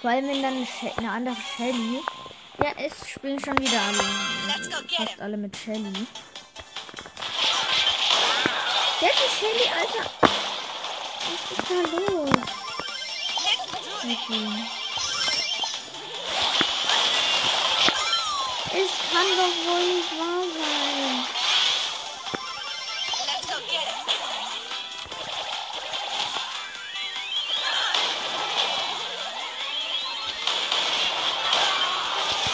Vor 0.00 0.10
allem 0.10 0.26
wenn 0.26 0.42
dann 0.42 0.66
eine, 0.96 1.10
andere 1.12 1.36
Shelly. 1.56 2.00
Ja, 2.58 2.72
es 2.76 3.08
spielen 3.10 3.38
schon 3.38 3.56
wieder 3.60 3.80
alle. 3.80 4.02
Fast 4.96 5.20
alle 5.20 5.36
mit 5.36 5.56
Shelly. 5.56 5.92
Ja, 9.00 9.08
die 9.08 9.30
Shelly, 9.38 9.68
Alter. 9.78 10.10
Was 11.30 11.42
ist 11.52 11.70
da 11.70 11.78
los? 12.12 12.30
Ihm? 14.30 14.66
Es 18.72 18.90
kann 19.12 19.28
doch 19.36 19.54
wohl 19.64 19.84
nicht 19.94 20.12
wahr 20.18 20.44
sein. 20.58 20.83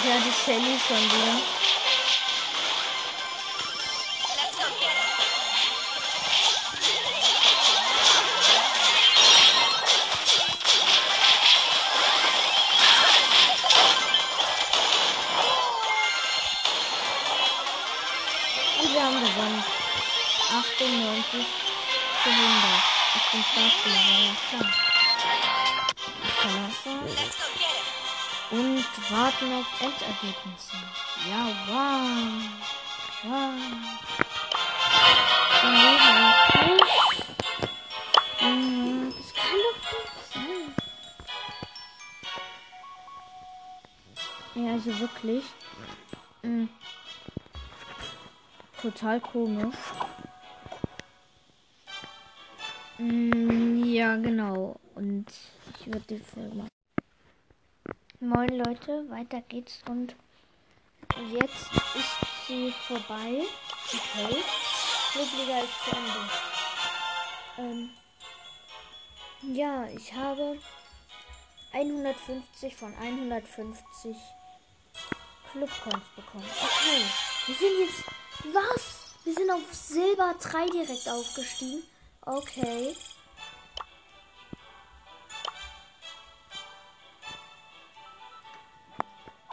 Ja, 0.02 0.16
die 0.16 0.32
Shelly 0.32 0.80
schon 0.88 0.96
wieder. 0.96 1.34
Let's 4.34 4.56
go 4.56 4.64
get 4.80 4.96
it. 4.96 5.20
Und 18.80 18.94
wir 18.94 19.02
haben 19.02 19.20
gewonnen. 19.20 19.64
98 20.50 21.46
zu 22.24 22.30
100. 22.30 22.82
Ich 23.16 23.32
bin 23.32 23.44
Starspieler, 23.52 23.96
ja 23.96 24.32
klar. 24.48 24.89
und 28.50 28.84
warten 29.10 29.52
auf 29.52 29.66
Endergebnisse. 29.80 30.76
Ja, 31.28 31.46
wow. 31.66 32.42
Wow. 33.22 33.54
Dann 35.62 35.74
nehmen 35.74 35.98
wir 35.98 36.14
einen 38.40 39.14
Das 39.16 39.34
kann 39.34 39.60
doch 39.66 39.78
nicht 39.92 40.26
sein. 40.32 40.74
Ja, 44.54 44.72
also 44.72 44.90
wirklich. 44.98 45.44
Mhm. 46.42 46.68
Total 48.80 49.20
komisch. 49.20 49.76
Mhm, 52.98 53.84
ja, 53.84 54.16
genau. 54.16 54.80
Und 54.94 55.26
ich 55.78 55.86
würde 55.86 56.04
die 56.08 56.18
Folge 56.18 56.56
machen. 56.56 56.79
Moin 58.22 58.50
Leute, 58.50 59.08
weiter 59.08 59.40
geht's 59.48 59.82
und 59.88 60.14
jetzt 61.32 61.72
ist 61.94 62.46
sie 62.46 62.70
vorbei. 62.86 63.46
Okay. 63.86 64.36
Clubliga 65.10 65.60
ist 65.60 65.84
zu 65.84 65.96
Ende. 65.96 66.30
Ähm, 67.56 67.90
ja, 69.54 69.86
ich 69.86 70.12
habe 70.12 70.58
150 71.72 72.76
von 72.76 72.94
150 72.94 74.14
Clubcoins 75.52 76.04
bekommen. 76.14 76.44
Okay, 76.44 77.02
wir 77.46 77.54
sind 77.54 77.80
jetzt. 77.80 78.04
Was? 78.52 79.14
Wir 79.24 79.32
sind 79.32 79.50
auf 79.50 79.72
Silber 79.72 80.34
3 80.38 80.66
direkt 80.66 81.08
aufgestiegen. 81.08 81.84
Okay. 82.26 82.94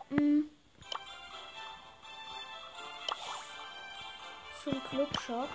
Mm. 0.09 0.43
Zum 4.63 4.83
Clubshop. 4.89 5.49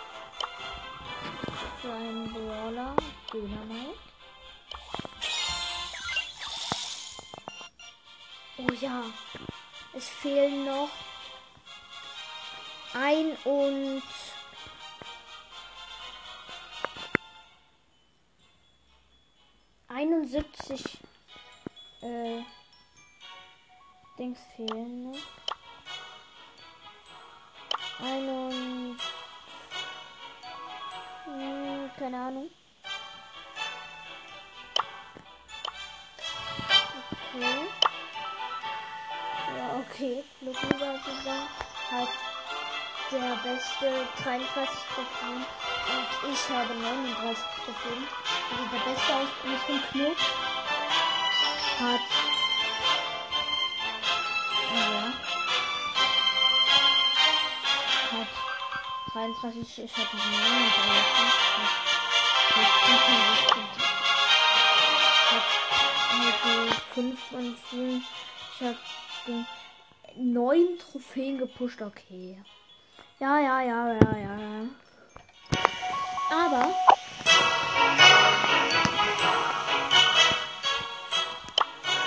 Für 1.80 1.92
einen 1.92 2.32
Brawler. 2.32 2.94
Dynamite. 3.32 3.98
Oh 8.58 8.72
ja. 8.80 9.04
Es 9.94 10.08
fehlen 10.08 10.64
noch 10.64 10.90
ein 12.94 13.36
und 13.44 14.02
einundsiebzig 19.88 20.98
äh, 22.02 22.42
Dings 24.22 24.38
fehlen 24.54 25.02
noch. 25.02 25.18
Ein 28.06 28.28
und 28.28 28.98
hm, 31.24 31.90
keine 31.98 32.16
Ahnung. 32.18 32.48
Okay. 37.35 37.66
Ja, 39.56 39.80
okay. 39.80 40.24
Lukuga 40.42 41.00
sogar 41.02 41.48
hat 41.90 42.08
der 43.11 43.37
beste 43.42 44.06
33 44.22 44.78
Trophäen 44.94 45.35
und 45.35 46.32
ich 46.32 46.48
habe 46.48 46.74
39 46.74 47.44
Trophäen. 47.64 48.06
Also 48.52 48.64
der 48.70 48.82
beste 48.88 49.14
aus 49.16 49.30
unserem 49.42 49.82
Club 49.90 50.16
hat 51.80 52.21
33, 59.22 59.85
ich 59.85 59.96
habe 59.96 60.08
39, 60.16 60.82
hat 61.54 62.66
16 62.82 62.98
von 62.98 63.18
16. 63.37 63.62
Ich 66.11 66.44
habe 66.44 66.72
5 66.94 67.20
von 67.30 67.56
5. 67.70 68.04
Ich 68.54 68.66
habe 68.66 68.78
9 70.16 70.78
Trophäen 70.78 71.38
gepusht, 71.38 71.80
okay. 71.82 72.42
Ja, 73.20 73.38
ja, 73.38 73.61
ja, 73.61 73.92
ja, 73.92 74.16
ja. 74.18 74.66
Aber. 76.30 76.74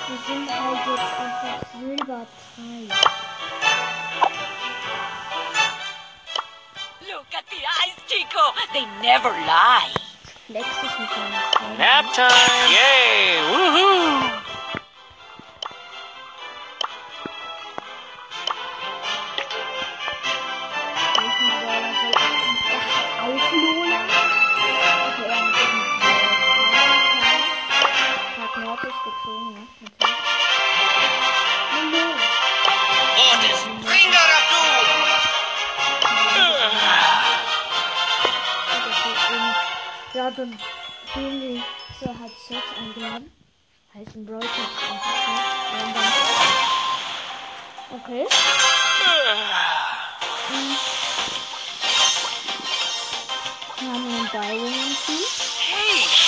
Wir 0.07 0.17
sind 0.27 0.49
halt 0.51 0.85
jetzt 0.85 1.19
einfach 1.19 1.59
Silber 1.79 2.27
3. 2.57 3.24
Look 7.45 7.59
at 7.59 7.61
the 7.61 7.65
eyes, 7.83 7.95
Chico. 8.07 8.39
They 8.73 8.85
never 9.01 9.29
lie. 9.29 9.91
Flex 10.47 10.67
ich 10.83 10.99
mit 10.99 11.09
meinem 11.09 11.33
Freund. 11.51 11.77
Nap 11.77 12.13
time! 12.13 12.71
Yay! 12.71 13.39
Woohoo! 13.51 14.35
Ja, 40.15 40.31
dann 40.31 40.57
wir 41.41 41.61
zur 41.99 42.07
hat 42.17 42.31
Sex 42.47 42.61
eingeladen. 42.79 43.29
Heißt 43.93 44.15
ein 44.15 44.25
Brawl 44.25 44.41
Sex. 44.41 44.53
Okay. 47.91 48.25
Mhm. 50.49 50.77
Wir 53.77 53.89
haben 53.89 54.05
einen 54.05 54.29
Byron. 54.31 54.73
Hey, 55.67 56.24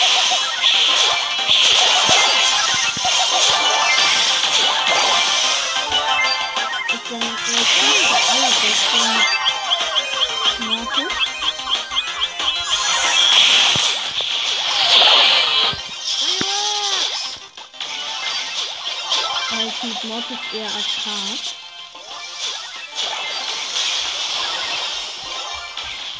ich 20.29 20.37
Mortis 20.37 20.57
eher 20.57 20.67
AK. 20.67 21.05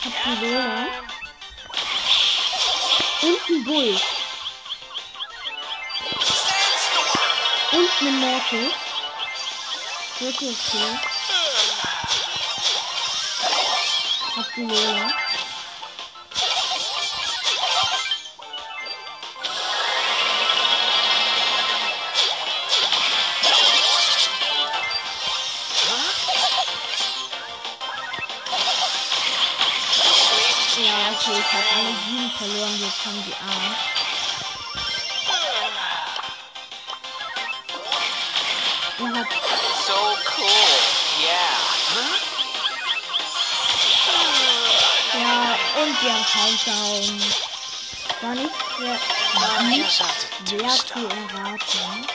Hab 0.06 0.40
die 0.40 0.46
Lola. 0.46 0.88
Und 3.22 3.50
ein 3.50 3.64
Bull. 3.66 4.00
Und 7.72 7.90
eine 8.00 8.12
Mortis. 8.12 8.74
Wirklich 10.20 10.58
okay. 10.68 11.00
Hab 14.38 14.56
die 14.56 14.62
Lola. 14.62 15.37
Ich 31.50 31.54
hab 31.54 31.64
alle 31.78 31.96
sieben 32.06 32.30
verloren, 32.38 32.78
jetzt 32.82 33.06
haben 33.06 33.24
die 33.26 33.34
acht. 33.34 33.98
Er 39.00 39.20
hat 39.20 39.28
So 39.88 39.94
cool! 40.38 40.78
Yeah! 41.22 41.58
Ja, 45.14 45.58
und 45.82 45.94
wir 46.04 46.12
haben 46.14 46.26
Countdown. 46.26 47.22
War 48.22 48.36
nicht 48.36 48.56
sehr, 48.78 48.98
war 49.42 49.64
nicht 49.64 49.92
schwer 49.92 50.70
zu 50.70 51.00
erraten. 51.00 52.08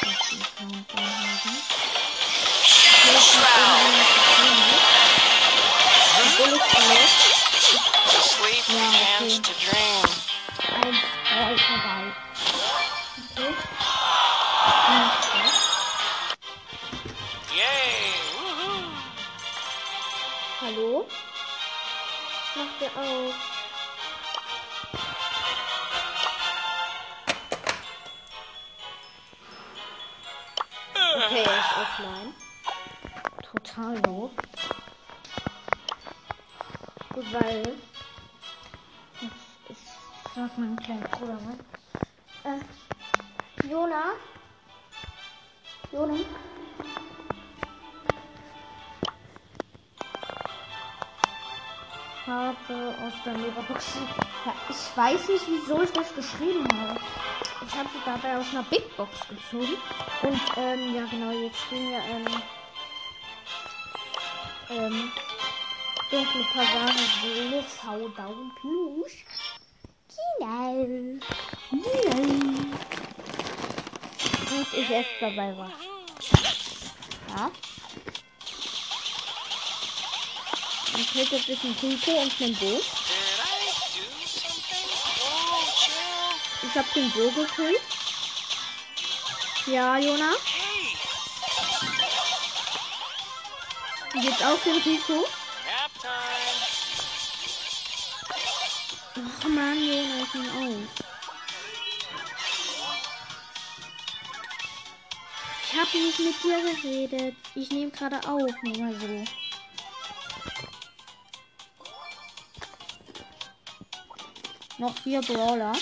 dass 0.00 0.22
wir 0.30 0.46
Countdown 0.56 1.12
haben. 1.44 1.62
Obwohl 6.24 6.52
es 6.54 6.66
verlässt, 6.70 7.21
Hands 8.64 9.40
okay. 9.40 10.02
eins 10.70 11.00
Ball 11.28 11.58
vorbei. 11.58 12.04
Okay. 13.34 13.54
Yay! 17.50 18.14
Woohoo! 18.38 18.82
Hallo? 20.60 21.08
Macht 22.54 22.80
ihr 22.80 22.92
auf. 22.96 23.51
Ich 54.92 54.98
weiß 54.98 55.28
nicht, 55.28 55.44
wieso 55.48 55.82
ich 55.82 55.90
das 55.92 56.14
geschrieben 56.14 56.68
habe. 56.74 57.00
Ich 57.66 57.74
habe 57.74 57.88
sie 57.88 58.02
dabei 58.04 58.36
aus 58.36 58.44
einer 58.50 58.62
Big 58.64 58.94
Box 58.96 59.10
gezogen. 59.26 59.78
Und 60.22 60.40
ähm, 60.56 60.94
ja 60.94 61.04
genau, 61.10 61.30
jetzt 61.30 61.58
spielen 61.60 61.88
wir 61.88 61.98
ähm, 61.98 62.26
ähm, 64.68 65.12
dunkle 66.10 66.44
Passage 66.52 67.04
Seele 67.22 67.64
Showdown 67.80 68.52
Plus. 68.60 69.12
Genau. 70.38 70.84
Genau. 71.70 72.22
Und 74.50 74.74
ich 74.74 74.90
erst 74.90 75.08
dabei 75.22 75.56
war. 75.56 75.72
Ja. 77.30 77.50
Kriegt 80.92 81.14
jetzt 81.14 81.32
ein 81.32 81.46
bisschen 81.46 81.76
Rico 81.80 82.10
und 82.10 82.42
einen 82.42 82.56
Bo. 82.56 82.80
Ich 86.62 86.78
hab 86.78 86.92
den 86.94 87.10
Bo 87.10 87.30
gekillt. 87.30 87.80
Ja, 89.66 89.98
Jona. 89.98 90.32
Jetzt 94.14 94.44
auch 94.44 94.58
den 94.62 94.82
time. 94.82 95.24
Ach 99.14 99.48
man, 99.48 99.78
Jona, 99.78 100.22
ich 100.22 100.34
nehme 100.34 100.52
auf. 100.52 101.02
Ich 105.64 105.78
habe 105.78 105.98
nicht 105.98 106.18
mit 106.18 106.42
dir 106.42 106.60
geredet. 106.74 107.36
Ich 107.54 107.70
nehme 107.70 107.90
gerade 107.90 108.16
auf, 108.28 108.50
nur 108.62 108.78
mal 108.78 108.94
so. 109.00 109.24
Noch 114.78 114.98
vier 114.98 115.20
Brawler. 115.22 115.72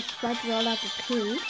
Habe 0.00 0.08
zwei 0.18 0.48
Brawler 0.48 0.76
gekillt. 0.76 1.42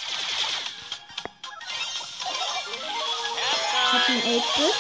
Habe 3.93 4.05
einen 4.07 4.23
8-Bit. 4.23 4.75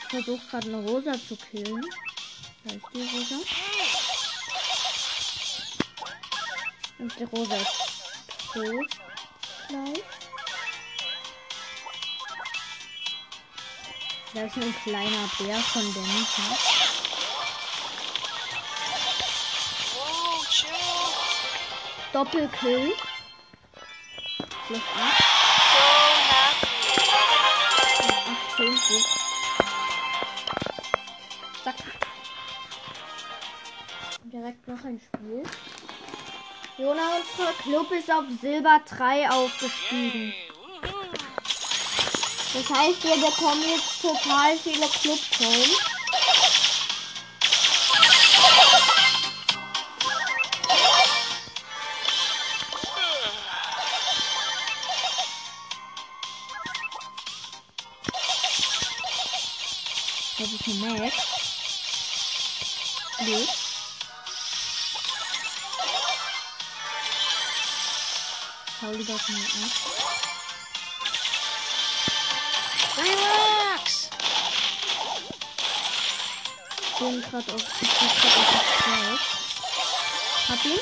Ich 0.00 0.08
versuche 0.08 0.46
gerade 0.46 0.68
eine 0.68 0.88
Rosa 0.88 1.12
zu 1.12 1.36
killen. 1.36 1.84
Da 2.64 2.74
ist 2.74 2.86
die 2.94 3.02
Rosa. 3.02 3.34
Und 6.98 7.18
die 7.18 7.24
Rosa 7.24 7.56
ist 7.56 7.76
tot. 8.54 8.90
Gleich. 9.68 10.02
Da 14.32 14.42
ist 14.42 14.56
ein 14.56 14.74
kleiner 14.82 15.30
Bär 15.38 15.58
von 15.58 15.94
der 15.94 16.02
Mieter. 16.02 16.85
Doppelkill. 22.16 22.94
Plus 24.66 24.80
8, 24.80 25.20
So 25.72 25.84
happy. 26.32 26.72
18 28.56 28.72
gut. 28.88 29.06
Zack. 31.62 31.74
Direkt 34.24 34.66
noch 34.66 34.82
ein 34.82 34.98
Spiel. 34.98 35.42
Jona, 36.78 37.02
unser 37.16 37.52
Club 37.62 37.92
ist 37.92 38.10
auf 38.10 38.24
Silber 38.40 38.80
3 38.88 39.28
aufgestiegen. 39.28 40.32
Das 42.54 42.78
heißt, 42.78 43.04
wir 43.04 43.16
bekommen 43.16 43.62
jetzt 43.68 44.00
total 44.00 44.56
viele 44.56 44.88
Club-Coins. 44.88 45.95
Die 69.16 69.32
an. 69.32 69.70
Relax. 72.98 74.10
Ich 76.82 76.98
bin 76.98 77.22
gerade 77.22 77.54
auf, 77.54 77.62
ich 77.80 77.88
bin 77.88 78.08
grad 78.08 78.36
auf 78.36 78.48
das 78.52 78.66
Feld. 78.84 79.20
Hab 80.48 80.64
ihn? 80.66 80.80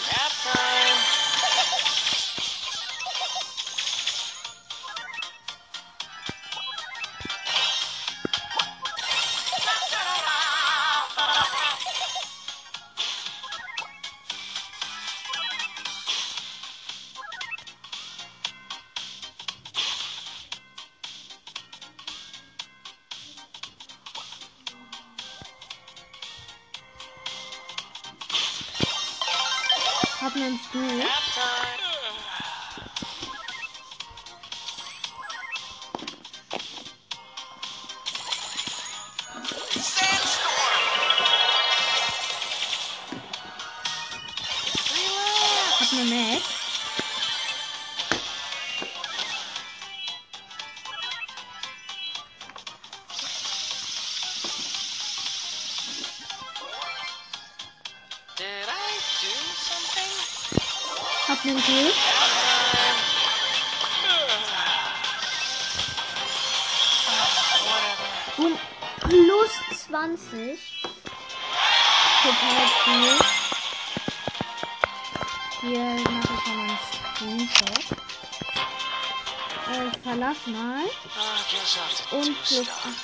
Hab 30.25 30.35
einen 30.37 30.59
Stu. 30.59 30.79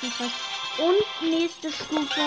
58. 0.01 0.31
Und 0.79 1.03
nächste 1.29 1.71
Stufe 1.71 2.21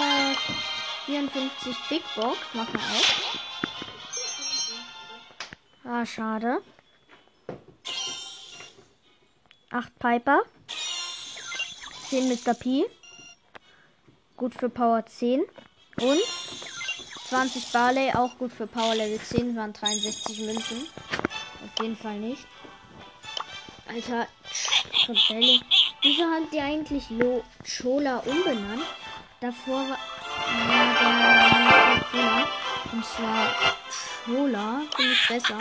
54 1.07 1.77
Big 1.89 2.05
Box. 2.15 2.39
Machen 2.53 2.75
wir 2.75 2.81
auch. 2.81 3.39
Ah, 5.93 6.07
schade. 6.07 6.63
8 9.71 9.99
Piper. 9.99 10.43
10 12.09 12.29
Mr. 12.29 12.55
P. 12.55 12.87
Gut 14.37 14.55
für 14.55 14.69
Power 14.69 15.05
10. 15.05 15.43
Und 16.01 16.23
20 17.29 17.73
Barley, 17.73 18.13
auch 18.13 18.39
gut 18.39 18.53
für 18.53 18.69
Power 18.69 18.95
Level 18.95 19.21
10, 19.21 19.57
waren 19.57 19.73
63 19.73 20.39
Münzen. 20.41 20.87
Auf 21.65 21.71
jeden 21.83 21.97
Fall 21.97 22.19
nicht. 22.19 22.47
Alter, 23.89 24.29
Rebelle. 25.09 25.61
Wieso 26.05 26.25
hat 26.25 26.53
die 26.53 26.61
eigentlich 26.61 27.09
Lo 27.09 27.43
Chola 27.65 28.19
umbenannt? 28.27 28.85
Davor 29.41 29.89
war 29.89 29.99
der 31.01 31.09
Mann 32.13 32.45
Und 32.93 33.07
zwar 33.07 33.55
Cola. 34.27 34.83
Finde 34.95 35.13
ich 35.13 35.29
besser. 35.29 35.59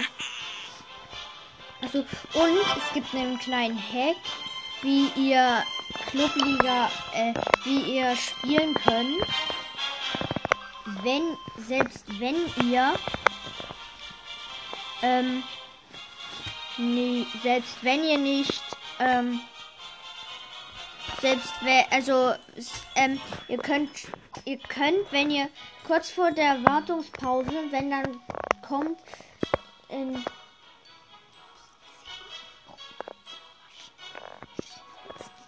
Also, 1.82 2.00
und 2.00 2.58
es 2.78 2.94
gibt 2.94 3.16
einen 3.16 3.40
kleinen 3.40 3.78
Hack, 3.78 4.18
wie 4.82 5.08
ihr 5.16 5.64
Clubliga, 6.08 6.92
äh, 7.14 7.34
wie 7.64 7.96
ihr 8.00 8.14
spielen 8.18 8.74
könnt. 8.84 9.26
Wenn, 11.04 11.38
selbst 11.58 12.04
wenn 12.20 12.36
ihr, 12.70 12.94
ähm, 15.04 15.42
nee, 16.76 17.26
selbst 17.44 17.78
wenn 17.82 18.04
ihr 18.04 18.18
nicht, 18.18 18.62
ähm, 19.00 19.40
selbst 21.24 21.54
wenn, 21.64 21.86
also, 21.90 22.36
ähm, 22.96 23.18
ihr 23.48 23.58
könnt, 23.58 23.90
ihr 24.44 24.58
könnt, 24.58 25.10
wenn 25.12 25.32
ihr 25.32 25.48
kurz 25.88 26.12
vor 26.12 26.32
der 26.32 26.62
Wartungspause, 26.66 27.72
wenn 27.72 27.92
dann 27.92 28.20
kommt, 28.62 29.00
ähm, 29.90 30.22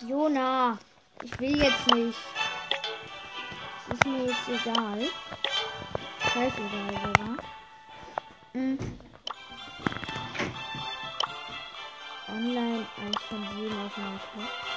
Jona, 0.08 0.80
ich 1.22 1.38
will 1.42 1.62
jetzt 1.62 1.94
nicht. 1.94 2.18
Ist 3.92 4.06
mir 4.06 4.28
jetzt 4.28 4.48
egal. 4.48 5.10
Scheißegal 6.22 7.02
sogar. 7.04 7.38
Hm. 8.54 8.78
Online 12.30 12.86
1 13.06 13.24
von 13.28 13.48
7 13.58 13.86
auf 13.86 13.98
meinem 13.98 14.20
Club. 14.32 14.75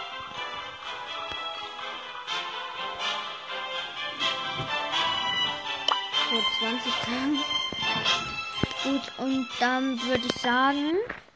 Vor 6.29 6.43
20 6.61 6.93
Tagen. 6.93 7.39
Gut, 8.85 9.13
und 9.19 9.49
dann 9.61 9.99
würde 10.03 10.25
ich 10.27 10.43
sagen, 10.43 10.93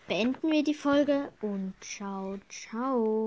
beenden 0.07 0.51
wir 0.51 0.62
die 0.62 0.74
Folge 0.74 1.32
und 1.40 1.72
ciao, 1.80 2.36
ciao. 2.51 3.20